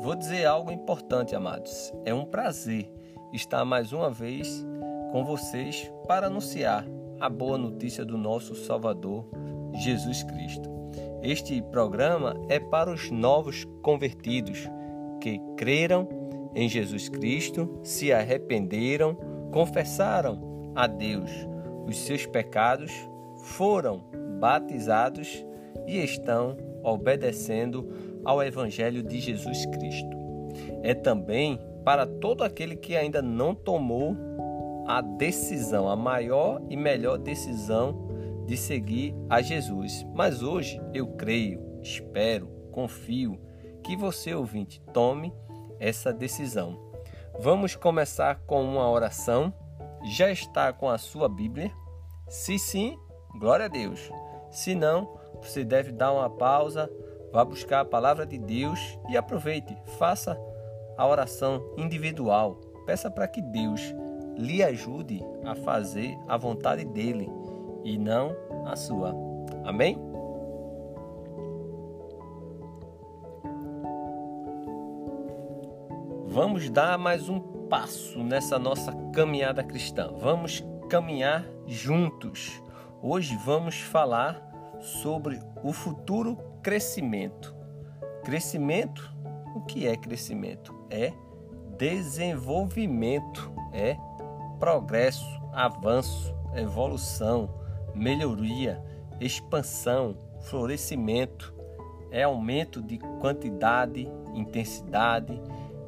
Vou 0.00 0.14
dizer 0.14 0.46
algo 0.46 0.70
importante, 0.70 1.34
amados. 1.34 1.92
É 2.04 2.14
um 2.14 2.24
prazer 2.24 2.88
estar 3.32 3.64
mais 3.64 3.92
uma 3.92 4.08
vez 4.08 4.64
com 5.10 5.24
vocês 5.24 5.92
para 6.06 6.28
anunciar 6.28 6.86
a 7.18 7.28
boa 7.28 7.58
notícia 7.58 8.04
do 8.04 8.16
nosso 8.16 8.54
Salvador, 8.54 9.28
Jesus 9.74 10.22
Cristo. 10.22 10.70
Este 11.20 11.60
programa 11.60 12.40
é 12.48 12.60
para 12.60 12.92
os 12.92 13.10
novos 13.10 13.64
convertidos 13.82 14.68
que 15.20 15.40
creram 15.56 16.08
em 16.54 16.68
Jesus 16.68 17.08
Cristo, 17.08 17.80
se 17.82 18.12
arrependeram, 18.12 19.16
confessaram 19.50 20.72
a 20.76 20.86
Deus 20.86 21.30
os 21.88 21.98
seus 21.98 22.24
pecados, 22.24 22.92
foram 23.42 24.04
batizados 24.38 25.44
e 25.88 25.98
estão 25.98 26.56
obedecendo 26.84 28.07
ao 28.28 28.42
Evangelho 28.42 29.02
de 29.02 29.18
Jesus 29.20 29.64
Cristo. 29.64 30.18
É 30.82 30.92
também 30.92 31.58
para 31.82 32.06
todo 32.06 32.44
aquele 32.44 32.76
que 32.76 32.94
ainda 32.94 33.22
não 33.22 33.54
tomou 33.54 34.14
a 34.86 35.00
decisão, 35.00 35.88
a 35.88 35.96
maior 35.96 36.60
e 36.68 36.76
melhor 36.76 37.16
decisão 37.16 38.44
de 38.44 38.54
seguir 38.54 39.14
a 39.30 39.40
Jesus. 39.40 40.06
Mas 40.14 40.42
hoje 40.42 40.78
eu 40.92 41.06
creio, 41.06 41.80
espero, 41.80 42.48
confio 42.70 43.40
que 43.82 43.96
você, 43.96 44.34
ouvinte, 44.34 44.82
tome 44.92 45.32
essa 45.80 46.12
decisão. 46.12 46.78
Vamos 47.40 47.76
começar 47.76 48.40
com 48.46 48.62
uma 48.62 48.90
oração. 48.90 49.54
Já 50.04 50.30
está 50.30 50.70
com 50.70 50.90
a 50.90 50.98
sua 50.98 51.30
Bíblia? 51.30 51.72
Se 52.28 52.58
sim, 52.58 52.98
glória 53.38 53.64
a 53.64 53.68
Deus. 53.68 54.10
Se 54.50 54.74
não, 54.74 55.18
você 55.40 55.64
deve 55.64 55.92
dar 55.92 56.12
uma 56.12 56.28
pausa, 56.28 56.90
vá 57.32 57.44
buscar 57.44 57.80
a 57.80 57.84
palavra 57.84 58.26
de 58.26 58.38
Deus 58.38 58.98
e 59.08 59.16
aproveite, 59.16 59.76
faça 59.98 60.38
a 60.96 61.06
oração 61.06 61.62
individual. 61.76 62.56
Peça 62.86 63.10
para 63.10 63.28
que 63.28 63.40
Deus 63.40 63.94
lhe 64.36 64.62
ajude 64.62 65.24
a 65.44 65.54
fazer 65.54 66.16
a 66.26 66.36
vontade 66.36 66.84
dele 66.84 67.30
e 67.84 67.98
não 67.98 68.34
a 68.66 68.76
sua. 68.76 69.14
Amém? 69.64 69.98
Vamos 76.26 76.70
dar 76.70 76.96
mais 76.98 77.28
um 77.28 77.40
passo 77.68 78.22
nessa 78.22 78.58
nossa 78.58 78.92
caminhada 79.12 79.62
cristã. 79.64 80.12
Vamos 80.18 80.64
caminhar 80.88 81.44
juntos. 81.66 82.62
Hoje 83.02 83.36
vamos 83.44 83.80
falar 83.80 84.40
sobre 84.80 85.40
o 85.62 85.72
futuro 85.72 86.38
crescimento. 86.68 87.56
Crescimento, 88.22 89.10
o 89.54 89.62
que 89.62 89.86
é 89.86 89.96
crescimento? 89.96 90.74
É 90.90 91.14
desenvolvimento, 91.78 93.50
é 93.72 93.96
progresso, 94.58 95.24
avanço, 95.50 96.34
evolução, 96.54 97.48
melhoria, 97.94 98.84
expansão, 99.18 100.14
florescimento, 100.42 101.54
é 102.10 102.24
aumento 102.24 102.82
de 102.82 102.98
quantidade, 103.18 104.06
intensidade, 104.34 105.40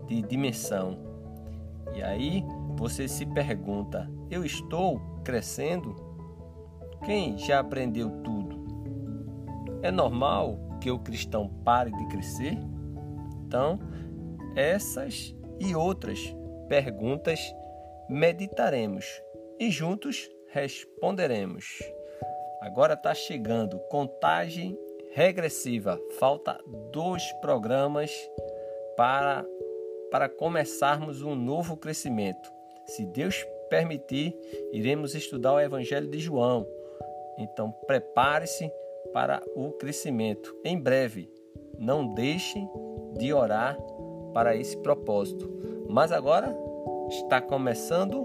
de 0.06 0.22
dimensão. 0.22 0.96
E 1.94 2.02
aí 2.02 2.42
você 2.74 3.06
se 3.06 3.26
pergunta: 3.26 4.10
eu 4.30 4.46
estou 4.46 4.98
crescendo? 5.22 5.94
Quem 7.04 7.36
já 7.36 7.60
aprendeu 7.60 8.08
tudo? 8.22 8.58
É 9.82 9.90
normal 9.90 10.69
que 10.80 10.90
o 10.90 10.98
cristão 10.98 11.48
pare 11.64 11.90
de 11.90 12.08
crescer? 12.08 12.56
Então, 13.46 13.78
essas 14.56 15.34
e 15.58 15.74
outras 15.74 16.34
perguntas 16.68 17.40
meditaremos 18.08 19.04
e 19.58 19.70
juntos 19.70 20.28
responderemos. 20.48 21.64
Agora 22.60 22.94
está 22.94 23.14
chegando 23.14 23.78
contagem 23.88 24.78
regressiva. 25.12 26.00
Falta 26.18 26.58
dois 26.92 27.32
programas 27.40 28.12
para, 28.96 29.44
para 30.10 30.28
começarmos 30.28 31.22
um 31.22 31.34
novo 31.34 31.76
crescimento. 31.76 32.52
Se 32.86 33.06
Deus 33.06 33.46
permitir, 33.68 34.36
iremos 34.72 35.14
estudar 35.14 35.54
o 35.54 35.60
Evangelho 35.60 36.08
de 36.08 36.18
João. 36.18 36.66
Então 37.38 37.70
prepare-se 37.86 38.70
para 39.12 39.42
o 39.54 39.72
crescimento. 39.72 40.56
Em 40.64 40.78
breve, 40.78 41.30
não 41.78 42.14
deixe 42.14 42.58
de 43.18 43.30
orar 43.32 43.76
para 44.32 44.56
esse 44.56 44.76
propósito. 44.78 45.50
Mas 45.88 46.12
agora 46.12 46.56
está 47.08 47.40
começando 47.40 48.24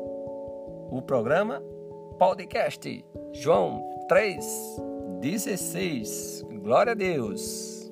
o 0.92 1.02
programa 1.02 1.64
podcast 2.20 3.04
João 3.34 3.84
3:16. 4.08 6.44
Glória 6.62 6.92
a 6.92 6.96
Deus. 6.96 7.85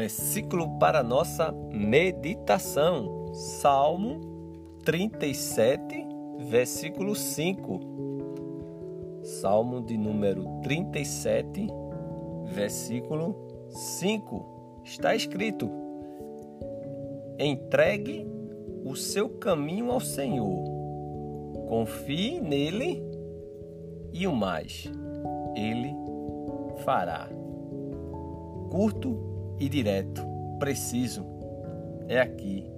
Versículo 0.00 0.78
para 0.78 1.02
nossa 1.02 1.52
meditação. 1.70 3.34
Salmo 3.34 4.18
37, 4.82 6.06
versículo 6.48 7.14
5. 7.14 7.80
Salmo 9.22 9.82
de 9.82 9.98
número 9.98 10.46
37, 10.62 11.66
versículo 12.46 13.36
5. 13.68 14.80
Está 14.84 15.14
escrito: 15.14 15.70
Entregue 17.38 18.26
o 18.82 18.96
seu 18.96 19.28
caminho 19.28 19.92
ao 19.92 20.00
Senhor, 20.00 20.64
confie 21.68 22.40
nele 22.40 23.04
e 24.14 24.26
o 24.26 24.34
mais 24.34 24.90
ele 25.54 25.94
fará. 26.86 27.28
Curto 28.70 29.29
e 29.60 29.68
direto, 29.68 30.26
preciso. 30.58 31.24
É 32.08 32.18
aqui. 32.18 32.68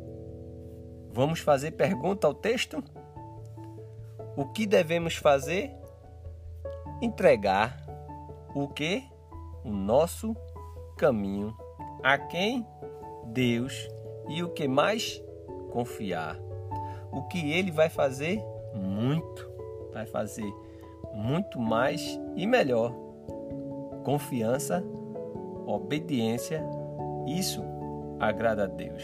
Vamos 1.13 1.41
fazer 1.41 1.71
pergunta 1.71 2.27
ao 2.27 2.35
texto? 2.35 2.83
O 4.37 4.47
que 4.47 4.67
devemos 4.67 5.15
fazer? 5.17 5.71
Entregar 7.01 7.83
o 8.55 8.69
que? 8.69 9.05
O 9.65 9.71
nosso 9.71 10.37
caminho. 10.99 11.57
A 12.03 12.19
quem? 12.19 12.67
Deus. 13.27 13.89
E 14.29 14.43
o 14.43 14.51
que 14.51 14.67
mais? 14.67 15.23
Confiar. 15.71 16.37
O 17.11 17.23
que 17.29 17.53
ele 17.53 17.71
vai 17.71 17.89
fazer? 17.89 18.43
Muito. 18.75 19.51
Vai 19.93 20.07
fazer 20.07 20.53
muito 21.13 21.61
mais 21.61 22.19
e 22.35 22.47
melhor. 22.47 22.93
Confiança 24.05 24.83
obediência, 25.67 26.65
isso 27.27 27.63
agrada 28.19 28.65
a 28.65 28.67
Deus. 28.67 29.03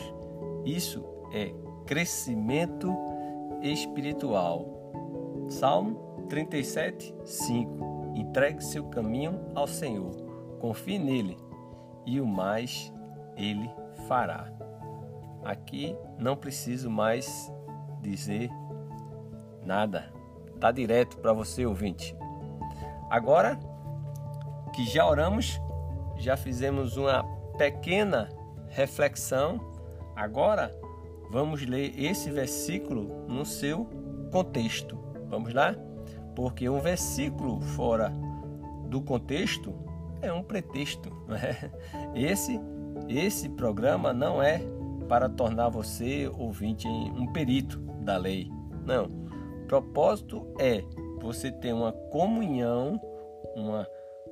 Isso 0.65 1.05
é 1.33 1.53
crescimento 1.87 2.95
espiritual. 3.63 4.67
Salmo 5.49 6.27
37, 6.29 7.15
5. 7.25 8.13
Entregue 8.15 8.63
seu 8.63 8.85
caminho 8.85 9.41
ao 9.55 9.67
Senhor, 9.67 10.11
confie 10.59 10.99
nele 10.99 11.37
e 12.05 12.21
o 12.21 12.27
mais 12.27 12.93
ele 13.37 13.71
fará. 14.07 14.53
Aqui 15.45 15.97
não 16.19 16.37
preciso 16.37 16.91
mais 16.91 17.53
dizer 18.01 18.51
nada. 19.65 20.13
Tá 20.61 20.73
direto 20.73 21.19
para 21.19 21.33
você 21.33 21.65
ouvinte. 21.65 22.17
Agora 23.09 23.59
que 24.75 24.85
já 24.85 25.07
oramos, 25.07 25.61
já 26.19 26.37
fizemos 26.37 26.97
uma 26.97 27.25
pequena 27.57 28.29
reflexão. 28.69 29.61
Agora 30.15 30.75
vamos 31.31 31.65
ler 31.65 31.93
esse 31.99 32.31
versículo 32.31 33.27
no 33.29 33.45
seu 33.45 33.87
contexto. 34.31 34.99
Vamos 35.29 35.53
lá? 35.55 35.75
porque 36.39 36.69
um 36.69 36.79
versículo 36.79 37.61
fora 37.61 38.13
do 38.89 39.03
contexto 39.03 39.75
é 40.23 40.33
um 40.33 40.41
pretexto. 40.41 41.11
É? 41.35 41.69
Esse, 42.15 42.61
esse 43.09 43.49
programa 43.49 44.13
não 44.13 44.41
é 44.41 44.61
para 45.09 45.29
tornar 45.29 45.69
você, 45.69 46.31
ouvinte, 46.39 46.87
um 46.87 47.27
perito 47.33 47.81
da 48.03 48.17
lei. 48.17 48.49
Não. 48.87 49.07
O 49.07 49.67
propósito 49.67 50.47
é 50.61 50.85
você 51.21 51.51
ter 51.51 51.73
uma 51.73 51.91
comunhão, 51.91 53.01
uma 53.57 53.85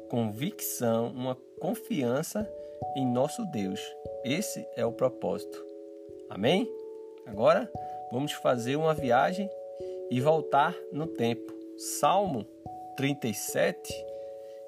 convicção, 0.09 1.09
uma 1.09 1.37
confiança 1.61 2.49
em 2.97 3.07
nosso 3.07 3.45
Deus. 3.47 3.81
Esse 4.25 4.67
é 4.77 4.85
o 4.85 4.93
propósito. 4.93 5.65
Amém? 6.29 6.71
Agora 7.27 7.71
vamos 8.13 8.33
fazer 8.33 8.77
uma 8.77 8.95
viagem 8.95 9.51
e 10.11 10.21
voltar 10.21 10.75
no 10.93 11.07
tempo. 11.07 11.53
Salmo 11.77 12.45
37, 12.97 13.93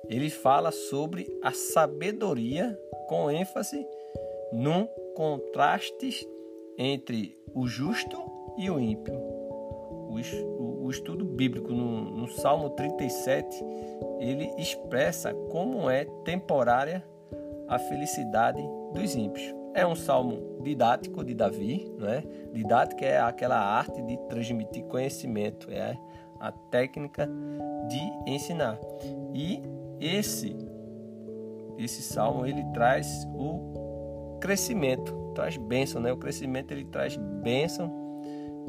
ele 0.09 0.29
fala 0.29 0.71
sobre 0.71 1.27
a 1.43 1.53
sabedoria 1.53 2.79
com 3.09 3.31
ênfase 3.31 3.87
num 4.53 4.87
contraste 5.15 6.29
entre 6.77 7.37
o 7.55 7.67
justo 7.67 8.23
e 8.57 8.71
o 8.71 8.79
ímpio. 8.79 9.15
O, 10.11 10.91
estudo 10.91 11.25
bíblico 11.25 11.73
no, 11.73 12.11
no 12.11 12.29
Salmo 12.29 12.71
37 12.71 13.63
ele 14.19 14.53
expressa 14.57 15.33
como 15.51 15.89
é 15.89 16.05
temporária 16.25 17.05
a 17.69 17.79
felicidade 17.79 18.63
dos 18.93 19.15
ímpios. 19.15 19.55
É 19.75 19.87
um 19.87 19.95
salmo 19.95 20.63
didático 20.63 21.25
de 21.25 21.35
Davi, 21.35 21.93
né? 21.99 22.25
Didática 22.53 23.05
é 23.05 23.21
aquela 23.21 23.59
arte 23.59 24.03
de 24.03 24.17
transmitir 24.29 24.85
conhecimento, 24.85 25.71
é 25.71 25.97
a 26.41 26.51
técnica 26.51 27.29
de 27.89 28.31
ensinar. 28.31 28.79
E 29.35 29.63
esse 30.01 30.57
esse 31.79 32.03
salmo 32.03 32.45
ele 32.45 32.65
traz 32.75 33.25
o 33.35 34.39
crescimento, 34.41 35.15
traz 35.33 35.57
bênção, 35.57 36.01
né? 36.01 36.13
O 36.13 36.17
crescimento 36.17 36.73
ele 36.73 36.85
traz 36.85 37.17
bênção 37.17 37.93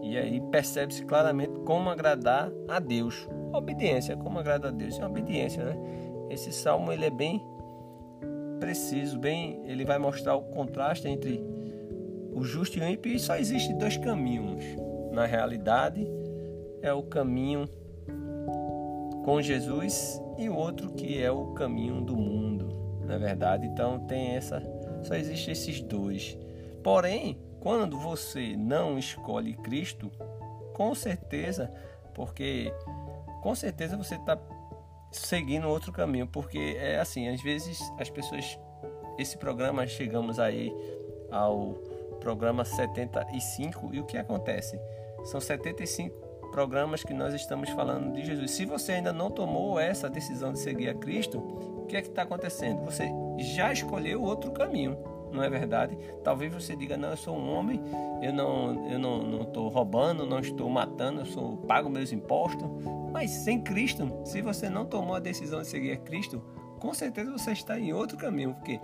e 0.01 0.18
aí 0.18 0.40
percebe-se 0.51 1.04
claramente 1.06 1.60
como 1.62 1.90
agradar 1.90 2.51
a 2.68 2.80
Deus. 2.80 3.28
Obediência, 3.51 4.16
como 4.18 4.40
agradar 4.40 4.72
a 4.72 4.75
Deus, 4.75 5.00
é 5.00 5.06
obediência, 5.06 5.63
né? 5.63 5.78
Esse 6.30 6.51
salmo 6.51 6.92
ele 6.92 7.06
é 7.06 7.10
bem 7.10 7.42
preciso, 8.60 9.18
bem, 9.18 9.62
ele 9.66 9.86
vai 9.86 9.98
mostrar 9.98 10.36
o 10.36 10.42
contraste 10.42 11.07
entre 11.07 11.42
o 12.34 12.44
justo 12.44 12.78
e 12.78 12.81
o 12.81 12.88
ímpio 12.88 13.12
e 13.12 13.19
só 13.19 13.36
existe 13.38 13.74
dois 13.74 13.98
caminhos. 13.98 14.63
Na 15.12 15.25
realidade, 15.25 16.07
é 16.81 16.94
o 16.94 17.04
caminho 17.04 17.68
com 19.24 19.42
Jesus 19.42 20.22
e 20.38 20.50
o 20.50 20.56
outro 20.56 20.92
que 20.92 21.22
é 21.22 21.31
o 21.31 21.54
caminho 21.54 22.01
do 22.01 22.16
mundo, 22.16 23.01
na 23.06 23.16
é 23.16 23.18
verdade. 23.18 23.66
Então 23.66 24.00
tem 24.00 24.36
essa, 24.36 24.62
só 25.01 25.16
existe 25.16 25.51
esses 25.51 25.81
dois. 25.81 26.38
Porém, 26.84 27.38
quando 27.60 27.98
você 27.98 28.56
não 28.56 28.98
escolhe 28.98 29.54
Cristo, 29.54 30.12
com 30.74 30.96
certeza, 30.96 31.72
porque 32.13 32.74
com 33.41 33.56
certeza 33.56 33.97
você 33.97 34.15
está 34.15 34.38
seguindo 35.12 35.68
outro 35.68 35.91
caminho, 35.91 36.27
porque 36.27 36.77
é 36.80 37.00
assim, 37.00 37.27
às 37.27 37.41
vezes 37.41 37.80
as 38.00 38.09
pessoas 38.09 38.57
esse 39.18 39.38
programa 39.38 39.86
chegamos 39.86 40.39
aí 40.39 40.74
ao 41.30 41.74
programa 42.21 42.63
75 42.63 43.89
e 43.94 44.00
o 44.00 44.06
que 44.06 44.18
acontece? 44.18 44.80
São 45.25 45.41
75 45.41 46.30
programas 46.51 47.03
que 47.03 47.13
nós 47.13 47.33
estamos 47.33 47.69
falando 47.69 48.13
de 48.13 48.25
Jesus. 48.25 48.51
Se 48.51 48.65
você 48.65 48.94
ainda 48.94 49.13
não 49.13 49.30
tomou 49.30 49.80
essa 49.80 50.09
decisão 50.09 50.53
de 50.53 50.59
seguir 50.59 50.89
a 50.89 50.94
Cristo, 50.94 51.38
o 51.38 51.86
que 51.86 51.97
é 51.97 52.01
que 52.01 52.07
está 52.07 52.24
acontecendo? 52.24 52.83
Você 52.86 53.09
já 53.38 53.71
escolheu 53.71 54.24
outro 54.24 54.51
caminho, 54.51 54.97
não 55.31 55.43
é 55.43 55.49
verdade? 55.49 55.97
Talvez 56.23 56.53
você 56.53 56.75
diga, 56.75 56.97
não, 56.97 57.09
eu 57.09 57.17
sou 57.17 57.35
um 57.35 57.53
homem, 57.53 57.81
eu 58.21 58.33
não 58.33 58.89
eu 58.89 58.99
não 58.99 59.21
não 59.23 59.41
estou 59.43 59.69
roubando, 59.69 60.25
não 60.25 60.39
estou 60.39 60.69
matando, 60.69 61.21
eu 61.21 61.25
sou 61.25 61.57
pago 61.57 61.89
meus 61.89 62.11
impostos. 62.11 62.67
Mas 63.11 63.31
sem 63.31 63.61
Cristo, 63.61 64.07
se 64.25 64.41
você 64.41 64.69
não 64.69 64.85
tomou 64.85 65.15
a 65.15 65.19
decisão 65.19 65.61
de 65.61 65.67
seguir 65.67 65.93
a 65.93 65.97
Cristo, 65.97 66.41
com 66.79 66.93
certeza 66.93 67.31
você 67.31 67.51
está 67.51 67.79
em 67.79 67.91
outro 67.93 68.17
caminho, 68.17 68.53
porque 68.53 68.79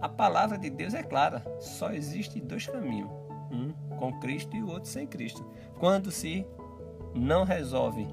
a 0.00 0.08
palavra 0.08 0.58
de 0.58 0.70
Deus 0.70 0.94
é 0.94 1.02
clara, 1.02 1.42
só 1.58 1.90
existe 1.90 2.40
dois 2.40 2.66
caminhos, 2.66 3.10
um 3.50 3.72
com 3.96 4.18
Cristo 4.20 4.56
e 4.56 4.62
o 4.62 4.68
outro 4.70 4.88
sem 4.88 5.06
Cristo. 5.06 5.44
Quando 5.78 6.10
se 6.10 6.46
não 7.14 7.44
resolve 7.44 8.06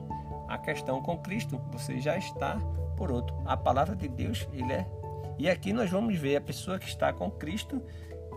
a 0.47 0.57
questão 0.57 1.01
com 1.01 1.17
Cristo, 1.17 1.61
você 1.71 1.99
já 1.99 2.17
está 2.17 2.57
por 2.97 3.11
outro. 3.11 3.35
A 3.45 3.57
palavra 3.57 3.95
de 3.95 4.07
Deus, 4.07 4.47
ele 4.53 4.71
é. 4.71 4.87
E 5.38 5.50
aqui 5.50 5.74
nós 5.74 5.89
vamos 5.89 6.18
ver 6.18 6.35
a 6.35 6.41
pessoa 6.41 6.80
que 6.80 6.88
está 6.88 7.12
com 7.12 7.30
Cristo 7.31 7.81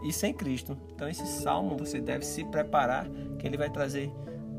e 0.03 0.13
sem 0.13 0.33
Cristo. 0.33 0.77
Então 0.95 1.09
esse 1.09 1.27
salmo 1.27 1.77
você 1.77 2.01
deve 2.01 2.25
se 2.25 2.45
preparar 2.45 3.09
que 3.39 3.47
ele 3.47 3.57
vai 3.57 3.71
trazer 3.71 4.13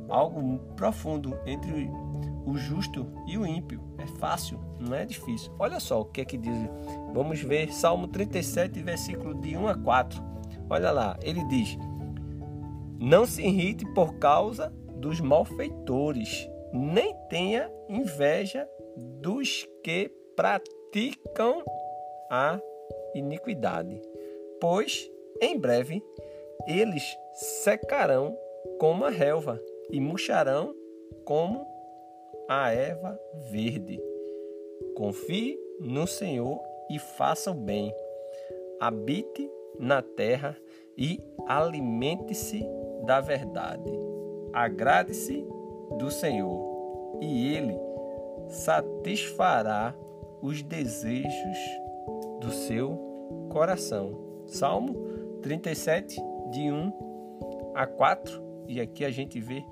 algo 0.09 0.59
profundo 0.75 1.37
entre 1.45 1.89
o 2.45 2.57
justo 2.57 3.11
e 3.27 3.37
o 3.37 3.45
ímpio. 3.45 3.81
É 3.97 4.07
fácil, 4.19 4.59
não 4.79 4.95
é 4.95 5.05
difícil. 5.05 5.51
Olha 5.59 5.79
só 5.79 6.01
o 6.01 6.05
que 6.05 6.21
é 6.21 6.25
que 6.25 6.37
diz. 6.37 6.57
Vamos 7.13 7.41
ver 7.41 7.73
Salmo 7.73 8.07
37, 8.07 8.81
versículo 8.81 9.35
de 9.35 9.57
1 9.57 9.67
a 9.67 9.75
4. 9.75 10.23
Olha 10.69 10.91
lá, 10.91 11.17
ele 11.21 11.43
diz: 11.45 11.77
Não 12.99 13.25
se 13.25 13.41
irrite 13.41 13.85
por 13.93 14.15
causa 14.15 14.73
dos 14.95 15.19
malfeitores, 15.19 16.47
nem 16.73 17.13
tenha 17.29 17.69
inveja 17.89 18.67
dos 19.21 19.67
que 19.83 20.11
praticam 20.35 21.63
a 22.29 22.59
iniquidade, 23.13 24.01
pois 24.59 25.09
em 25.41 25.57
breve 25.57 26.03
eles 26.67 27.17
secarão 27.33 28.37
como 28.79 29.05
a 29.05 29.09
relva 29.09 29.61
e 29.89 29.99
murcharão 29.99 30.75
como 31.25 31.65
a 32.47 32.73
erva 32.73 33.19
verde. 33.51 34.01
Confie 34.95 35.59
no 35.79 36.07
Senhor 36.07 36.59
e 36.89 36.99
faça 36.99 37.51
o 37.51 37.53
bem. 37.53 37.93
Habite 38.79 39.49
na 39.79 40.01
terra 40.01 40.57
e 40.97 41.19
alimente-se 41.47 42.65
da 43.05 43.21
verdade 43.21 44.07
agrade-se 44.57 45.45
do 45.99 46.09
Senhor, 46.09 47.19
e 47.21 47.55
Ele 47.55 47.77
satisfará 48.49 49.95
os 50.41 50.63
desejos 50.63 51.57
do 52.39 52.51
seu 52.51 53.47
coração. 53.49 54.43
Salmo 54.45 54.93
37, 55.41 56.19
de 56.51 56.71
1 56.71 56.93
a 57.75 57.85
4, 57.85 58.41
e 58.67 58.81
aqui 58.81 59.05
a 59.05 59.11
gente 59.11 59.39
vê 59.39 59.63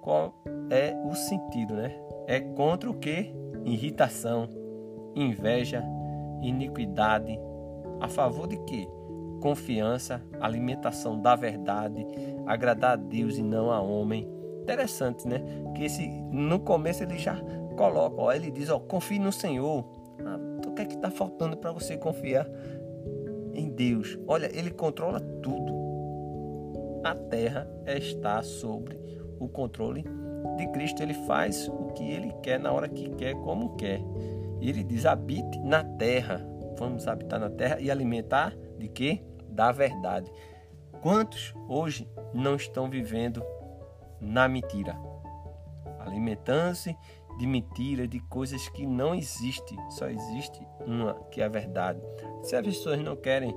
qual 0.00 0.34
é 0.70 0.94
o 1.04 1.14
sentido, 1.14 1.74
né? 1.74 1.94
É 2.26 2.40
contra 2.40 2.90
o 2.90 2.94
que? 2.94 3.32
Irritação, 3.64 4.48
inveja, 5.14 5.84
iniquidade, 6.40 7.38
a 8.00 8.08
favor 8.08 8.48
de 8.48 8.56
quê? 8.64 8.88
confiança, 9.42 10.22
alimentação 10.40 11.20
da 11.20 11.34
verdade, 11.34 12.06
agradar 12.46 12.92
a 12.92 12.96
Deus 12.96 13.36
e 13.36 13.42
não 13.42 13.72
a 13.72 13.80
homem. 13.80 14.26
Interessante, 14.62 15.26
né? 15.26 15.42
Que 15.74 15.84
esse, 15.84 16.06
no 16.30 16.60
começo 16.60 17.02
ele 17.02 17.18
já 17.18 17.36
coloca, 17.76 18.14
ó, 18.20 18.32
ele 18.32 18.52
diz, 18.52 18.70
ó, 18.70 18.78
confie 18.78 19.18
no 19.18 19.32
Senhor. 19.32 19.84
O 20.72 20.74
que 20.74 20.82
é 20.82 20.84
que 20.84 20.94
está 20.94 21.10
faltando 21.10 21.56
para 21.56 21.70
você 21.70 21.96
confiar 21.96 22.48
em 23.54 23.68
Deus? 23.70 24.18
Olha, 24.26 24.50
ele 24.52 24.70
controla 24.70 25.20
tudo. 25.20 25.80
A 27.04 27.14
terra 27.14 27.68
está 27.86 28.42
sobre 28.42 28.98
o 29.38 29.48
controle 29.48 30.04
de 30.56 30.66
Cristo. 30.68 31.02
Ele 31.02 31.14
faz 31.14 31.68
o 31.68 31.92
que 31.94 32.10
ele 32.10 32.32
quer, 32.42 32.58
na 32.58 32.72
hora 32.72 32.88
que 32.88 33.10
quer, 33.10 33.34
como 33.34 33.76
quer. 33.76 34.00
Ele 34.60 34.82
diz: 34.82 35.06
habite 35.06 35.58
na 35.60 35.84
terra. 35.84 36.44
Vamos 36.78 37.06
habitar 37.06 37.38
na 37.38 37.50
terra 37.50 37.78
e 37.80 37.90
alimentar 37.90 38.56
de 38.78 38.88
quê? 38.88 39.22
da 39.52 39.70
verdade. 39.70 40.32
Quantos 41.00 41.54
hoje 41.68 42.08
não 42.32 42.56
estão 42.56 42.88
vivendo 42.88 43.42
na 44.20 44.48
mentira? 44.48 44.96
Alimentando-se 46.00 46.96
de 47.42 47.46
mentira, 47.48 48.06
de 48.06 48.20
coisas 48.20 48.68
que 48.68 48.86
não 48.86 49.16
existem, 49.16 49.76
só 49.90 50.06
existe 50.06 50.64
uma, 50.86 51.14
que 51.28 51.42
é 51.42 51.44
a 51.44 51.48
verdade. 51.48 52.00
Se 52.40 52.54
as 52.54 52.64
pessoas 52.64 53.00
não 53.00 53.16
querem 53.16 53.52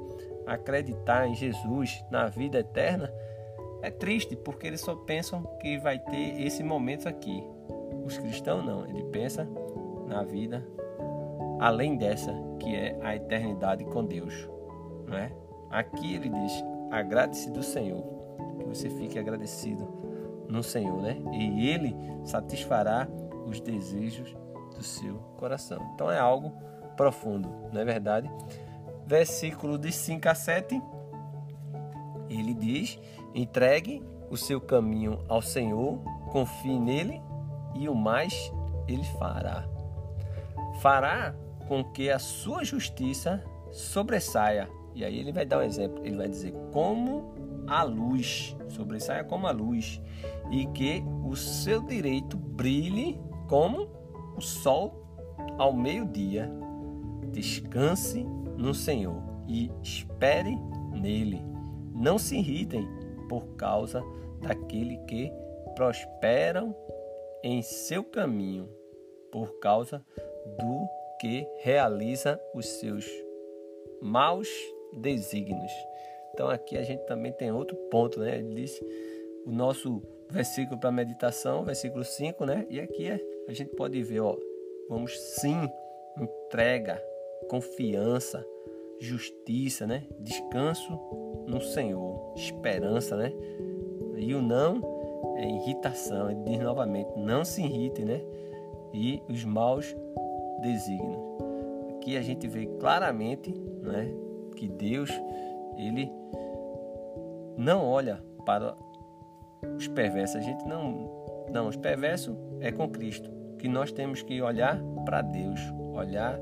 acreditar 0.48 1.28
em 1.28 1.36
Jesus, 1.36 2.04
na 2.10 2.28
vida 2.28 2.58
eterna, 2.58 3.14
é 3.84 3.92
triste 3.92 4.36
porque 4.36 4.66
eles 4.66 4.82
só 4.82 4.96
pensam 4.96 5.44
que 5.62 5.78
vai 5.78 6.00
ter 6.00 6.42
esse 6.42 6.64
momento 6.64 7.08
aqui. 7.08 7.44
Os 8.04 8.18
cristãos 8.18 8.66
não, 8.66 8.88
ele 8.88 9.04
pensa 9.12 9.48
na 10.08 10.24
vida 10.24 10.68
além 11.60 11.96
dessa, 11.96 12.34
que 12.60 12.76
é 12.76 12.98
a 13.04 13.16
eternidade 13.16 13.86
com 13.86 14.04
Deus, 14.04 14.50
não 15.08 15.16
é? 15.16 15.32
Aqui 15.70 16.16
ele 16.16 16.30
diz: 16.30 16.52
agrade-se 16.90 17.52
do 17.52 17.62
Senhor, 17.62 18.04
que 18.58 18.66
você 18.66 18.90
fique 18.90 19.20
agradecido 19.20 19.88
no 20.50 20.64
Senhor, 20.64 21.04
né? 21.04 21.22
E 21.34 21.70
ele 21.70 21.96
satisfará 22.24 23.08
os 23.46 23.60
desejos 23.60 24.36
do 24.76 24.84
seu 24.84 25.16
coração. 25.38 25.80
Então 25.94 26.12
é 26.12 26.20
algo 26.20 26.52
profundo, 26.96 27.50
não 27.72 27.82
é 27.82 27.86
verdade? 27.86 28.30
Versículo 29.06 29.78
de 29.78 29.92
5 29.92 30.28
a 30.28 30.36
7, 30.36 30.82
ele 32.30 32.54
diz: 32.54 33.00
entregue 33.34 34.04
o 34.30 34.38
seu 34.38 34.60
caminho 34.60 35.20
ao 35.28 35.42
Senhor, 35.42 36.00
confie 36.32 36.80
nele 36.80 37.22
e 37.76 37.88
o 37.88 37.96
mais 37.96 38.52
ele 38.88 39.04
fará. 39.20 39.68
Fará 40.82 41.36
com 41.68 41.84
que 41.84 42.10
a 42.10 42.20
sua 42.20 42.64
justiça 42.64 43.44
sobressaia. 43.72 44.70
E 44.94 45.04
aí 45.04 45.20
ele 45.20 45.32
vai 45.32 45.46
dar 45.46 45.60
um 45.60 45.62
exemplo, 45.62 46.06
ele 46.06 46.18
vai 46.18 46.28
dizer 46.28 46.54
como 46.72 47.34
a 47.68 47.84
luz, 47.84 48.56
sobressaia 48.70 49.24
como 49.24 49.48
a 49.48 49.52
luz, 49.52 50.02
e 50.52 50.66
que 50.68 51.04
o 51.24 51.36
seu 51.36 51.82
direito 51.82 52.38
brilhe 52.38 53.20
como 53.48 53.88
o 54.36 54.42
sol 54.42 54.94
ao 55.58 55.74
meio-dia. 55.74 56.52
Descanse 57.32 58.24
no 58.58 58.74
Senhor 58.74 59.22
e 59.48 59.72
espere 59.82 60.56
nele. 60.94 61.42
Não 61.94 62.18
se 62.18 62.38
irritem 62.38 62.88
por 63.28 63.56
causa 63.56 64.04
daquele 64.42 64.98
que 65.08 65.32
prosperam 65.76 66.76
em 67.44 67.62
seu 67.62 68.04
caminho, 68.04 68.70
por 69.32 69.60
causa 69.60 70.04
do 70.58 70.88
que 71.20 71.48
realiza 71.60 72.40
os 72.54 72.66
seus 72.66 73.06
maus 74.02 74.48
desígnios. 74.94 75.72
Então 76.34 76.50
aqui 76.50 76.78
a 76.78 76.84
gente 76.84 77.06
também 77.06 77.32
tem 77.32 77.52
outro 77.52 77.76
ponto, 77.90 78.20
né? 78.20 78.38
Ele 78.38 78.56
diz 78.56 78.82
o 79.46 79.52
nosso 79.52 80.02
versículo 80.30 80.80
para 80.80 80.92
meditação, 80.92 81.64
versículo 81.64 82.04
5, 82.04 82.46
né? 82.46 82.66
E 82.70 82.80
aqui 82.80 83.10
é, 83.10 83.20
a 83.48 83.54
gente 83.54 83.76
pode 83.76 84.02
ver, 84.04 84.22
ó, 84.22 84.36
vamos 84.90 85.18
sim, 85.20 85.70
entrega, 86.20 87.02
confiança, 87.50 88.46
justiça, 89.00 89.86
né? 89.86 90.04
Descanso 90.20 91.00
no 91.48 91.62
Senhor, 91.62 92.34
esperança, 92.36 93.16
né? 93.16 93.32
E 94.18 94.34
o 94.34 94.42
não 94.42 94.82
é 95.38 95.48
irritação, 95.48 96.32
ele 96.32 96.40
diz 96.44 96.60
novamente, 96.60 97.10
não 97.18 97.44
se 97.44 97.62
irrite, 97.62 98.04
né? 98.04 98.22
E 98.94 99.22
os 99.30 99.44
maus 99.44 99.96
desígnios. 100.62 101.20
Aqui 101.96 102.18
a 102.18 102.22
gente 102.22 102.48
vê 102.48 102.66
claramente, 102.80 103.52
né, 103.82 104.14
que 104.56 104.68
Deus 104.68 105.10
ele 105.78 106.10
não 107.58 107.86
olha 107.86 108.24
para 108.46 108.76
os 109.76 109.88
perversos. 109.88 110.38
A 110.38 110.42
gente 110.42 110.64
não. 110.66 111.25
Não, 111.52 111.68
os 111.68 111.76
perversos 111.76 112.36
é 112.60 112.72
com 112.72 112.88
Cristo. 112.90 113.30
Que 113.58 113.68
nós 113.68 113.92
temos 113.92 114.22
que 114.22 114.42
olhar 114.42 114.82
para 115.06 115.22
Deus, 115.22 115.60
olhar 115.94 116.40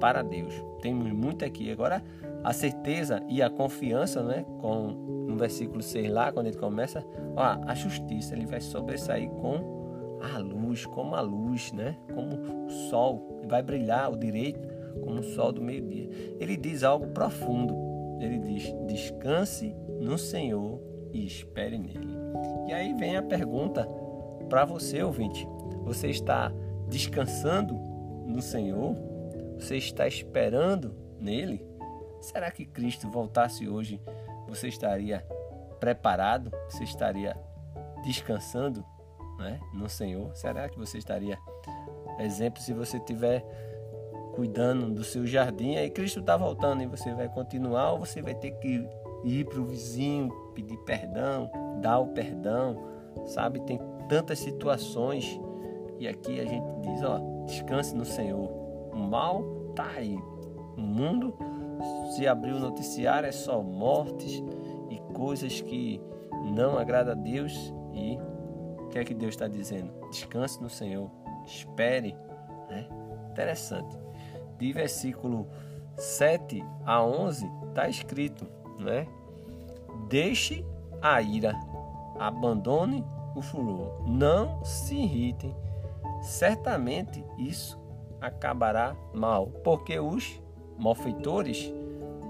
para 0.00 0.22
Deus. 0.22 0.54
Temos 0.80 1.10
muito 1.12 1.44
aqui. 1.44 1.70
Agora, 1.70 2.02
a 2.44 2.52
certeza 2.52 3.22
e 3.28 3.42
a 3.42 3.50
confiança, 3.50 4.22
né? 4.22 4.44
Com, 4.60 5.26
no 5.28 5.36
versículo 5.36 5.82
6 5.82 6.10
lá, 6.10 6.30
quando 6.32 6.46
ele 6.46 6.56
começa, 6.56 7.04
ó, 7.36 7.58
a 7.66 7.74
justiça, 7.74 8.34
ele 8.34 8.46
vai 8.46 8.60
sobressair 8.60 9.28
com 9.30 9.78
a 10.34 10.38
luz, 10.38 10.86
como 10.86 11.14
a 11.14 11.20
luz, 11.20 11.72
né? 11.72 11.96
Como 12.14 12.66
o 12.66 12.70
sol, 12.90 13.42
vai 13.48 13.62
brilhar 13.62 14.12
o 14.12 14.16
direito 14.16 14.78
como 14.98 15.20
o 15.20 15.22
sol 15.22 15.52
do 15.52 15.62
meio-dia. 15.62 16.08
Ele 16.38 16.56
diz 16.56 16.82
algo 16.82 17.08
profundo. 17.08 17.74
Ele 18.20 18.38
diz: 18.38 18.74
descanse 18.86 19.74
no 20.00 20.18
Senhor 20.18 20.80
e 21.12 21.24
espere 21.26 21.78
nele. 21.78 22.16
E 22.66 22.72
aí 22.72 22.92
vem 22.94 23.16
a 23.16 23.22
pergunta 23.22 23.88
para 24.48 24.64
você, 24.64 25.02
ouvinte: 25.02 25.46
você 25.84 26.08
está 26.08 26.52
descansando 26.88 27.74
no 28.26 28.42
Senhor? 28.42 28.96
Você 29.58 29.76
está 29.76 30.06
esperando 30.06 30.94
nele? 31.18 31.66
Será 32.20 32.50
que 32.50 32.64
Cristo 32.64 33.08
voltasse 33.08 33.68
hoje, 33.68 34.00
você 34.48 34.68
estaria 34.68 35.24
preparado? 35.78 36.50
Você 36.68 36.84
estaria 36.84 37.36
descansando 38.02 38.84
né, 39.38 39.60
no 39.72 39.88
Senhor? 39.88 40.34
Será 40.34 40.68
que 40.68 40.78
você 40.78 40.98
estaria, 40.98 41.38
exemplo, 42.18 42.60
se 42.60 42.72
você 42.72 42.98
tiver 43.00 43.44
cuidando 44.34 44.90
do 44.90 45.02
seu 45.02 45.26
jardim, 45.26 45.76
aí 45.76 45.90
Cristo 45.90 46.20
está 46.20 46.36
voltando 46.36 46.82
e 46.82 46.86
você 46.86 47.12
vai 47.12 47.28
continuar 47.28 47.92
ou 47.92 47.98
você 47.98 48.22
vai 48.22 48.34
ter 48.34 48.52
que 48.52 48.88
ir 49.24 49.44
para 49.44 49.60
o 49.60 49.64
vizinho, 49.64 50.30
pedir 50.54 50.76
perdão, 50.78 51.50
dar 51.80 51.98
o 51.98 52.08
perdão, 52.08 52.76
sabe? 53.26 53.60
Tem 53.60 53.80
tantas 54.08 54.38
situações 54.38 55.40
e 55.98 56.06
aqui 56.06 56.40
a 56.40 56.44
gente 56.44 56.64
diz, 56.80 57.02
ó, 57.02 57.18
descanse 57.44 57.94
no 57.94 58.04
Senhor. 58.04 58.48
O 58.92 58.96
mal 58.96 59.42
tá 59.74 59.88
aí. 59.96 60.16
O 60.76 60.80
mundo, 60.80 61.36
se 62.14 62.26
abrir 62.26 62.52
o 62.52 62.60
noticiário, 62.60 63.28
é 63.28 63.32
só 63.32 63.60
mortes 63.62 64.42
e 64.90 64.98
coisas 65.12 65.60
que 65.60 66.00
não 66.54 66.78
agradam 66.78 67.12
a 67.12 67.16
Deus. 67.16 67.74
E 67.92 68.16
o 68.80 68.88
que 68.88 68.98
é 68.98 69.04
que 69.04 69.14
Deus 69.14 69.34
está 69.34 69.48
dizendo? 69.48 69.92
Descanse 70.08 70.62
no 70.62 70.70
Senhor. 70.70 71.10
Espere. 71.44 72.14
Né? 72.68 72.86
Interessante. 73.32 73.98
De 74.56 74.72
versículo 74.72 75.48
7 75.96 76.64
a 76.84 77.04
11 77.04 77.50
está 77.70 77.88
escrito 77.88 78.46
né? 78.78 79.06
Deixe 80.08 80.64
a 81.02 81.20
ira, 81.20 81.54
abandone 82.18 83.04
o 83.38 83.42
furor, 83.42 84.02
não 84.06 84.64
se 84.64 84.94
irritem. 84.94 85.54
Certamente 86.22 87.24
isso 87.38 87.78
acabará 88.20 88.96
mal, 89.14 89.46
porque 89.62 89.98
os 89.98 90.40
malfeitores 90.78 91.72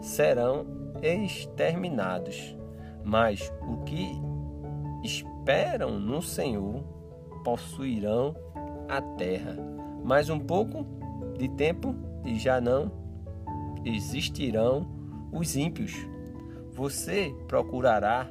serão 0.01 0.67
exterminados. 1.03 2.57
Mas 3.05 3.53
o 3.63 3.85
que 3.85 4.21
esperam 5.03 5.99
no 5.99 6.21
Senhor 6.21 6.83
possuirão 7.43 8.37
a 8.89 9.01
terra. 9.01 9.57
Mais 10.05 10.29
um 10.29 10.39
pouco 10.39 10.85
de 11.39 11.49
tempo 11.49 11.95
e 12.25 12.39
já 12.39 12.61
não 12.61 12.91
existirão 13.85 14.87
os 15.33 15.57
ímpios 15.57 15.95
você 16.79 17.35
procurará 17.49 18.31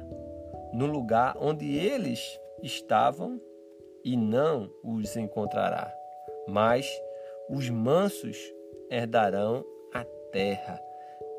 no 0.72 0.86
lugar 0.86 1.36
onde 1.38 1.66
eles 1.66 2.40
estavam 2.62 3.40
e 4.04 4.16
não 4.16 4.70
os 4.82 5.16
encontrará. 5.16 5.92
Mas 6.46 6.88
os 7.50 7.68
mansos 7.68 8.36
herdarão 8.90 9.64
a 9.92 10.04
terra 10.32 10.80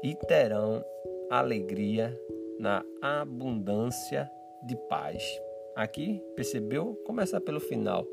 e 0.04 0.16
terão 0.16 0.84
alegria 1.30 2.20
na 2.60 2.84
abundância 3.02 4.30
de 4.64 4.76
paz. 4.88 5.42
Aqui, 5.76 6.22
percebeu? 6.36 6.96
Começar 7.06 7.40
pelo 7.42 7.60
final. 7.60 8.06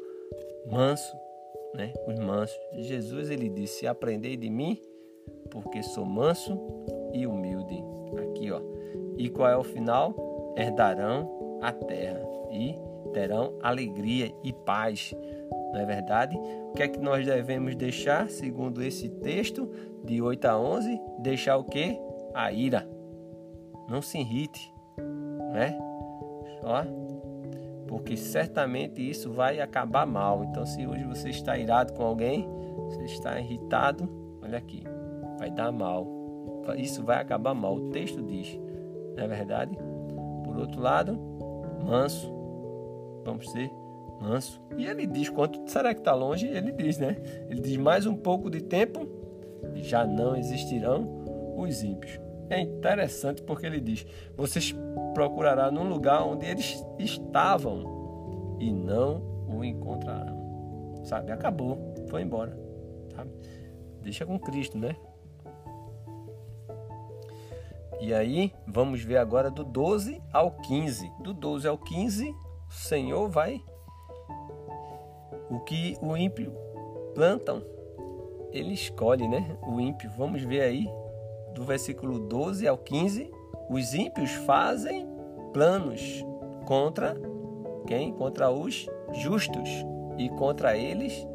Manso, 0.71 1.17
né? 1.75 1.93
Os 2.07 2.19
mansos. 2.19 2.57
Jesus 2.73 3.31
ele 3.31 3.49
disse: 3.49 3.87
"Aprendei 3.87 4.37
de 4.37 4.49
mim, 4.49 4.81
porque 5.51 5.83
sou 5.83 6.05
manso 6.05 6.59
e 7.13 7.27
humilde." 7.27 7.83
Aqui, 8.19 8.51
ó. 8.51 8.61
E 9.17 9.29
qual 9.29 9.51
é 9.51 9.57
o 9.57 9.65
final? 9.65 10.55
Herdarão 10.57 11.59
a 11.61 11.73
terra 11.73 12.21
e 12.51 12.79
terão 13.17 13.55
alegria 13.63 14.31
e 14.45 14.53
paz. 14.53 15.15
Não 15.73 15.81
é 15.81 15.87
verdade? 15.87 16.37
O 16.37 16.73
que 16.73 16.83
é 16.83 16.89
que 16.89 17.01
nós 17.01 17.25
devemos 17.25 17.75
deixar, 17.75 18.29
segundo 18.29 18.83
esse 18.83 19.09
texto 19.09 19.71
de 20.05 20.21
8 20.21 20.45
a 20.45 20.61
11? 20.61 21.01
Deixar 21.21 21.57
o 21.57 21.65
que? 21.65 21.99
A 22.35 22.53
ira. 22.53 22.87
Não 23.89 24.03
se 24.03 24.19
irrite, 24.19 24.71
né? 25.51 25.79
Ó, 26.63 26.85
porque 27.89 28.19
certamente 28.19 29.01
isso 29.09 29.33
vai 29.33 29.61
acabar 29.61 30.05
mal. 30.05 30.45
Então, 30.45 30.67
se 30.67 30.87
hoje 30.87 31.05
você 31.05 31.31
está 31.31 31.57
irado 31.57 31.95
com 31.95 32.03
alguém, 32.03 32.47
você 32.91 33.05
está 33.05 33.41
irritado, 33.41 34.07
olha 34.43 34.59
aqui, 34.59 34.85
vai 35.39 35.51
dar 35.51 35.73
mal. 35.73 36.07
Isso 36.77 37.03
vai 37.03 37.19
acabar 37.19 37.55
mal. 37.55 37.77
O 37.77 37.91
texto 37.91 38.23
diz: 38.23 38.61
não 39.17 39.25
é 39.25 39.27
verdade? 39.27 39.75
Por 40.45 40.59
outro 40.59 40.83
lado, 40.83 41.19
manso. 41.83 42.37
Vamos 43.27 43.51
ser 43.51 43.71
manso. 44.21 44.63
E 44.79 44.87
ele 44.87 45.07
diz 45.07 45.29
quanto 45.29 45.71
será 45.71 45.93
que 45.93 46.01
está 46.01 46.15
longe? 46.15 46.47
Ele 46.47 46.73
diz, 46.73 46.97
né? 46.97 47.17
Ele 47.51 47.61
diz 47.61 47.77
mais 47.77 48.07
um 48.07 48.17
pouco 48.17 48.49
de 48.49 48.63
tempo 48.63 49.07
já 49.83 50.07
não 50.07 50.37
existirão 50.37 51.25
os 51.57 51.83
ímpios. 51.83 52.21
É 52.49 52.61
interessante 52.61 53.43
porque 53.43 53.67
ele 53.67 53.81
diz: 53.81 54.07
vocês 54.37 54.75
procurarão 55.15 55.73
num 55.73 55.89
lugar 55.89 56.23
onde 56.23 56.47
eles 56.47 56.85
estavam 56.99 58.57
e 58.61 58.71
não 58.73 59.23
o 59.49 59.65
encontrarão. 59.65 61.03
Sabe? 61.05 61.33
Acabou, 61.33 61.95
foi 62.09 62.23
embora. 62.23 62.57
Sabe? 63.15 63.31
Deixa 64.03 64.25
com 64.25 64.39
Cristo, 64.39 64.79
né? 64.79 64.97
E 68.01 68.13
aí, 68.13 68.53
vamos 68.67 69.03
ver 69.03 69.17
agora 69.17 69.51
do 69.51 69.65
12 69.65 70.23
ao 70.33 70.51
15. 70.51 71.11
Do 71.21 71.33
12 71.33 71.67
ao 71.67 71.79
15, 71.79 72.29
o 72.29 72.35
Senhor 72.77 73.29
vai 73.29 73.63
O 75.51 75.61
que 75.61 75.97
o 76.03 76.17
ímpio 76.17 76.53
plantam, 77.15 77.63
ele 78.53 78.75
escolhe, 78.75 79.27
né? 79.27 79.57
O 79.67 79.81
ímpio. 79.81 80.11
Vamos 80.17 80.43
ver 80.43 80.61
aí 80.61 80.87
do 81.55 81.65
versículo 81.65 82.19
12 82.19 82.69
ao 82.69 82.77
15. 82.77 83.31
Os 83.71 83.95
ímpios 83.95 84.31
fazem 84.31 85.09
planos 85.53 86.25
contra 86.67 87.17
quem? 87.87 88.13
Contra 88.13 88.51
os 88.51 88.87
justos 89.15 89.69
e 90.19 90.29
contra 90.29 90.77
eles 90.77 91.27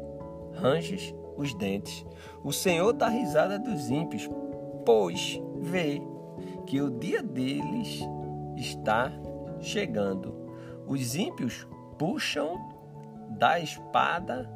ranges 0.54 1.12
os 1.36 1.52
dentes. 1.54 2.06
O 2.44 2.52
Senhor 2.52 2.92
dá 2.92 3.08
risada 3.08 3.58
dos 3.58 3.90
ímpios, 3.90 4.28
pois 4.86 5.40
vê 5.56 6.00
que 6.66 6.80
o 6.80 6.90
dia 6.90 7.22
deles 7.22 8.00
está 8.56 9.12
chegando. 9.58 10.41
Os 10.92 11.14
ímpios 11.14 11.66
puxam 11.98 12.68
da 13.38 13.58
espada 13.58 14.46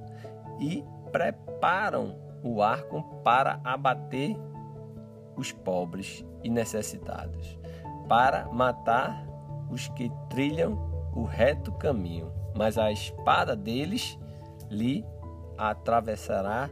e 0.61 0.85
preparam 1.11 2.15
o 2.43 2.61
arco 2.61 3.03
para 3.25 3.59
abater 3.65 4.37
os 5.35 5.51
pobres 5.51 6.23
e 6.45 6.51
necessitados, 6.51 7.59
para 8.07 8.53
matar 8.53 9.27
os 9.71 9.89
que 9.89 10.13
trilham 10.29 10.75
o 11.15 11.25
reto 11.25 11.73
caminho. 11.73 12.31
Mas 12.55 12.77
a 12.77 12.93
espada 12.93 13.57
deles 13.57 14.19
lhe 14.69 15.07
atravessará 15.57 16.69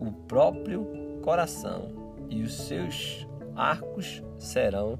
o 0.00 0.10
próprio 0.10 1.20
coração 1.22 2.16
e 2.28 2.42
os 2.42 2.52
seus 2.52 3.28
arcos 3.54 4.24
serão 4.38 4.98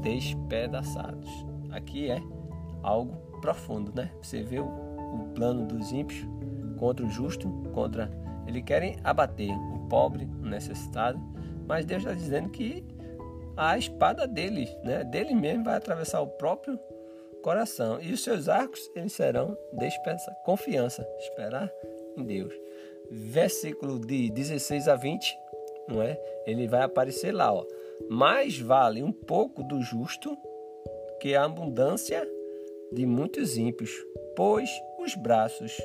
despedaçados. 0.00 1.28
Aqui 1.70 2.10
é 2.10 2.18
algo 2.82 3.25
profundo, 3.40 3.92
né? 3.94 4.10
Você 4.22 4.42
vê 4.42 4.58
o, 4.58 4.66
o 4.66 5.30
plano 5.34 5.66
dos 5.66 5.92
ímpios 5.92 6.26
contra 6.78 7.04
o 7.04 7.10
justo, 7.10 7.48
contra 7.72 8.10
eles 8.46 8.62
querem 8.64 8.96
abater 9.02 9.50
o 9.50 9.86
pobre, 9.88 10.28
o 10.42 10.46
necessitado, 10.46 11.20
mas 11.66 11.84
Deus 11.84 12.02
está 12.02 12.14
dizendo 12.14 12.48
que 12.50 12.84
a 13.56 13.78
espada 13.78 14.26
deles, 14.26 14.70
né, 14.84 15.02
dele 15.02 15.34
mesmo 15.34 15.64
vai 15.64 15.76
atravessar 15.76 16.20
o 16.20 16.26
próprio 16.26 16.78
coração 17.42 17.98
e 18.00 18.12
os 18.12 18.22
seus 18.22 18.48
arcos 18.48 18.90
eles 18.94 19.12
serão 19.12 19.56
despedaçados. 19.72 20.40
Confiança, 20.44 21.06
esperar 21.18 21.72
em 22.16 22.22
Deus. 22.22 22.52
Versículo 23.10 23.98
de 23.98 24.30
16 24.30 24.88
a 24.88 24.96
20, 24.96 25.38
não 25.88 26.02
é? 26.02 26.20
Ele 26.44 26.66
vai 26.66 26.82
aparecer 26.82 27.32
lá, 27.32 27.52
ó. 27.52 27.64
Mais 28.10 28.58
vale 28.58 29.02
um 29.02 29.12
pouco 29.12 29.62
do 29.62 29.80
justo 29.80 30.36
que 31.20 31.34
a 31.34 31.44
abundância 31.44 32.28
de 32.92 33.06
muitos 33.06 33.56
ímpios, 33.56 33.90
pois 34.34 34.70
os 34.98 35.14
braços 35.14 35.76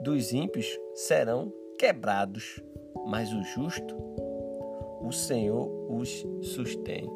dos 0.00 0.32
ímpios 0.32 0.78
serão 0.94 1.52
quebrados, 1.78 2.62
mas 3.06 3.32
o 3.32 3.42
justo, 3.42 3.96
o 5.00 5.12
Senhor 5.12 5.68
os 5.90 6.26
sustém. 6.42 7.08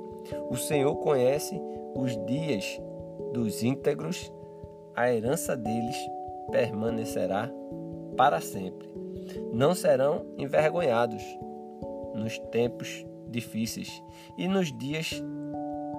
O 0.51 0.57
Senhor 0.57 0.95
conhece 0.97 1.61
os 1.95 2.17
dias 2.27 2.81
dos 3.33 3.63
íntegros, 3.63 4.33
a 4.95 5.13
herança 5.13 5.57
deles 5.57 5.97
permanecerá 6.51 7.51
para 8.17 8.41
sempre. 8.41 8.89
Não 9.53 9.75
serão 9.75 10.27
envergonhados 10.39 11.23
nos 12.15 12.39
tempos 12.51 13.05
difíceis 13.29 14.03
e 14.39 14.49
nos 14.49 14.77
dias 14.77 15.23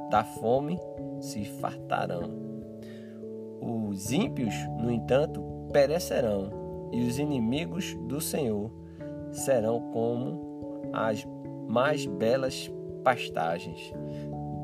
da 0.09 0.23
fome 0.23 0.79
se 1.19 1.45
fartarão. 1.45 2.46
Os 3.67 4.13
ímpios, 4.13 4.53
no 4.79 4.89
entanto, 4.89 5.43
perecerão, 5.73 6.49
e 6.93 7.01
os 7.01 7.19
inimigos 7.19 7.93
do 8.07 8.21
Senhor 8.21 8.71
serão 9.29 9.91
como 9.91 10.89
as 10.93 11.27
mais 11.67 12.05
belas 12.05 12.71
pastagens, 13.03 13.93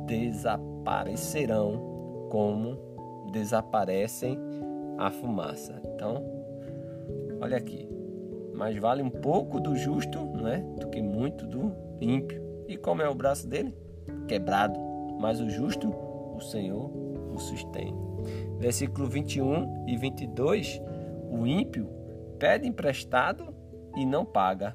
desaparecerão 0.05 2.29
como 2.31 2.77
desaparecem 3.33 4.39
a 4.97 5.11
fumaça. 5.11 5.81
Então, 5.83 6.23
olha 7.41 7.57
aqui, 7.57 7.89
mais 8.53 8.77
vale 8.77 9.03
um 9.03 9.09
pouco 9.09 9.59
do 9.59 9.75
justo, 9.75 10.19
não 10.19 10.47
é, 10.47 10.61
do 10.79 10.87
que 10.87 11.01
muito 11.01 11.45
do 11.45 11.73
ímpio. 11.99 12.41
E 12.69 12.77
como 12.77 13.01
é 13.01 13.09
o 13.09 13.15
braço 13.15 13.47
dele? 13.47 13.75
Quebrado. 14.27 14.79
Mas 15.19 15.41
o 15.41 15.49
justo, 15.49 15.89
o 15.89 16.39
Senhor 16.39 16.89
o 17.33 17.39
sustém. 17.39 18.12
Versículo 18.63 19.09
21 19.09 19.87
e 19.89 19.97
22, 19.97 20.81
o 21.29 21.45
ímpio 21.45 21.85
pede 22.39 22.65
emprestado 22.65 23.53
e 23.93 24.05
não 24.05 24.23
paga. 24.23 24.73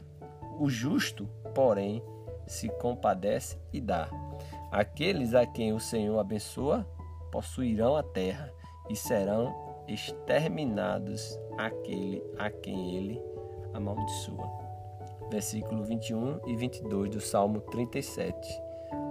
O 0.61 0.69
justo, 0.69 1.27
porém, 1.55 2.03
se 2.47 2.69
compadece 2.69 3.57
e 3.73 3.81
dá. 3.81 4.11
Aqueles 4.71 5.33
a 5.33 5.47
quem 5.47 5.73
o 5.73 5.81
Senhor 5.81 6.19
abençoa 6.19 6.87
possuirão 7.33 7.97
a 7.97 8.03
terra 8.03 8.53
e 8.91 8.95
serão 8.95 9.57
exterminados 9.89 11.41
aquele 11.57 12.23
a 12.39 12.51
quem 12.51 12.95
ele 12.95 13.23
amaldiçoa. 13.73 14.51
Versículo 15.31 15.83
21 15.83 16.41
e 16.47 16.55
22 16.57 17.09
do 17.09 17.23
Salmo 17.23 17.63
37. 17.63 18.37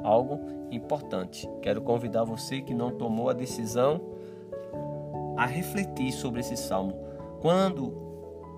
Algo 0.04 0.40
importante. 0.70 1.50
Quero 1.64 1.82
convidar 1.82 2.26
você 2.26 2.62
que 2.62 2.76
não 2.76 2.92
tomou 2.92 3.28
a 3.28 3.34
decisão 3.34 4.16
a 5.38 5.46
refletir 5.46 6.12
sobre 6.12 6.40
esse 6.40 6.58
salmo. 6.58 6.94
Quando 7.42 7.86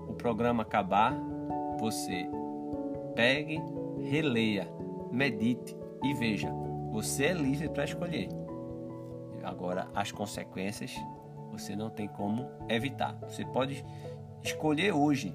o 0.08 0.14
programa 0.14 0.62
acabar, 0.62 1.14
você 1.78 2.26
pegue, 3.14 3.60
releia, 4.02 4.66
medite 5.12 5.76
e 6.02 6.14
veja. 6.14 6.50
Você 6.90 7.26
é 7.26 7.32
livre 7.32 7.68
para 7.68 7.84
escolher. 7.84 8.28
Agora, 9.42 9.88
as 9.94 10.10
consequências 10.10 10.94
você 11.50 11.76
não 11.76 11.90
tem 11.90 12.08
como 12.08 12.48
evitar. 12.68 13.18
Você 13.22 13.44
pode 13.44 13.84
escolher 14.42 14.92
hoje 14.92 15.34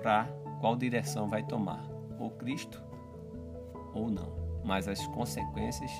para 0.00 0.28
qual 0.60 0.76
direção 0.76 1.28
vai 1.28 1.42
tomar, 1.42 1.86
ou 2.18 2.30
Cristo 2.30 2.82
ou 3.92 4.08
não. 4.10 4.32
Mas 4.64 4.88
as 4.88 5.06
consequências 5.08 5.90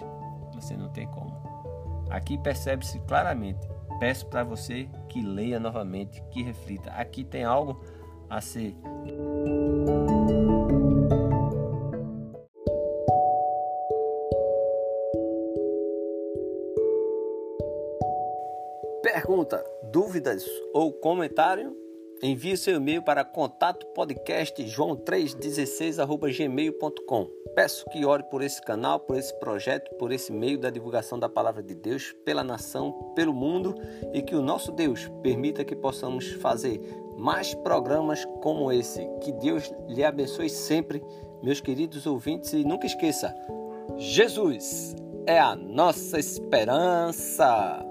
você 0.52 0.76
não 0.76 0.88
tem 0.88 1.06
como. 1.09 1.35
Aqui 2.11 2.38
percebe-se 2.38 2.98
claramente. 3.00 3.68
Peço 3.98 4.26
para 4.26 4.44
você 4.44 4.88
que 5.09 5.22
leia 5.22 5.59
novamente, 5.59 6.22
que 6.30 6.42
reflita. 6.42 6.90
Aqui 6.90 7.24
tem 7.24 7.44
algo 7.44 7.80
a 8.28 8.40
ser 8.40 8.74
Pergunta, 19.02 19.64
dúvidas 19.85 20.44
ou 20.74 20.92
comentário? 20.92 21.86
Envie 22.22 22.57
seu 22.57 22.76
e-mail 22.76 23.02
para 23.02 23.24
contato 23.24 23.85
podcast 23.88 24.64
joão316@gmail.com. 24.64 27.29
Peço 27.55 27.85
que 27.90 28.07
ore 28.07 28.22
por 28.24 28.42
esse 28.42 28.62
canal, 28.62 28.98
por 29.00 29.16
esse 29.16 29.38
projeto, 29.38 29.94
por 29.96 30.11
esse 30.11 30.33
meio 30.33 30.59
da 30.59 30.70
divulgação 30.70 31.18
da 31.18 31.29
palavra 31.29 31.62
de 31.62 31.74
Deus 31.74 32.14
pela 32.24 32.42
nação, 32.42 33.12
pelo 33.14 33.35
mundo 33.35 33.74
e 34.14 34.22
que 34.22 34.35
o 34.35 34.42
nosso 34.42 34.72
Deus 34.72 35.11
permita 35.22 35.64
que 35.64 35.76
possamos 35.76 36.33
fazer 36.33 36.81
mais 37.16 37.55
programas 37.55 38.24
como 38.42 38.72
esse. 38.72 39.07
Que 39.22 39.33
Deus 39.33 39.70
lhe 39.87 40.02
abençoe 40.02 40.48
sempre, 40.48 41.02
meus 41.42 41.61
queridos 41.61 42.07
ouvintes 42.07 42.55
e 42.55 42.64
nunca 42.64 42.87
esqueça, 42.87 43.35
Jesus 43.98 44.96
é 45.26 45.38
a 45.38 45.55
nossa 45.55 46.18
esperança. 46.18 47.86